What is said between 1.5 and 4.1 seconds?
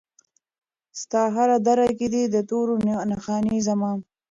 دره کې دي د تورو نښانې زما